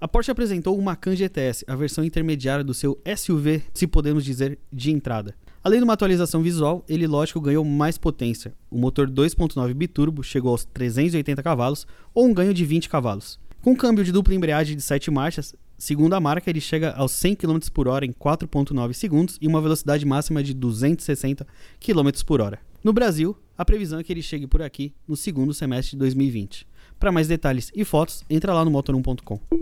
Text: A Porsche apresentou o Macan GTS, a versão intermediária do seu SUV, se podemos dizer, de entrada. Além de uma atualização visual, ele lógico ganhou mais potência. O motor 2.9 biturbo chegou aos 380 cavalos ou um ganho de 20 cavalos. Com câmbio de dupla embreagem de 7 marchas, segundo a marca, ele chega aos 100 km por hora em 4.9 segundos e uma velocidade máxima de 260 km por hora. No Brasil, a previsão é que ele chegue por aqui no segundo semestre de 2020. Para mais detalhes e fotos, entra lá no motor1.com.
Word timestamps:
A 0.00 0.08
Porsche 0.08 0.30
apresentou 0.30 0.78
o 0.78 0.80
Macan 0.80 1.14
GTS, 1.14 1.62
a 1.68 1.76
versão 1.76 2.02
intermediária 2.02 2.64
do 2.64 2.72
seu 2.72 2.98
SUV, 3.14 3.62
se 3.74 3.86
podemos 3.86 4.24
dizer, 4.24 4.58
de 4.72 4.90
entrada. 4.90 5.34
Além 5.62 5.78
de 5.78 5.84
uma 5.84 5.92
atualização 5.92 6.40
visual, 6.40 6.82
ele 6.88 7.06
lógico 7.06 7.38
ganhou 7.38 7.62
mais 7.66 7.98
potência. 7.98 8.54
O 8.70 8.78
motor 8.78 9.10
2.9 9.10 9.74
biturbo 9.74 10.22
chegou 10.22 10.52
aos 10.52 10.64
380 10.64 11.42
cavalos 11.42 11.86
ou 12.14 12.24
um 12.24 12.32
ganho 12.32 12.54
de 12.54 12.64
20 12.64 12.88
cavalos. 12.88 13.38
Com 13.60 13.76
câmbio 13.76 14.02
de 14.02 14.10
dupla 14.10 14.34
embreagem 14.34 14.74
de 14.74 14.80
7 14.80 15.10
marchas, 15.10 15.54
segundo 15.76 16.14
a 16.14 16.20
marca, 16.20 16.48
ele 16.48 16.62
chega 16.62 16.92
aos 16.92 17.12
100 17.12 17.34
km 17.34 17.58
por 17.70 17.86
hora 17.86 18.06
em 18.06 18.12
4.9 18.12 18.94
segundos 18.94 19.36
e 19.38 19.46
uma 19.46 19.60
velocidade 19.60 20.06
máxima 20.06 20.42
de 20.42 20.54
260 20.54 21.46
km 21.78 22.08
por 22.24 22.40
hora. 22.40 22.58
No 22.82 22.94
Brasil, 22.94 23.36
a 23.58 23.66
previsão 23.66 23.98
é 23.98 24.02
que 24.02 24.10
ele 24.10 24.22
chegue 24.22 24.46
por 24.46 24.62
aqui 24.62 24.94
no 25.06 25.14
segundo 25.14 25.52
semestre 25.52 25.90
de 25.90 25.98
2020. 25.98 26.66
Para 26.98 27.12
mais 27.12 27.28
detalhes 27.28 27.70
e 27.74 27.84
fotos, 27.84 28.24
entra 28.30 28.54
lá 28.54 28.64
no 28.64 28.70
motor1.com. 28.70 29.59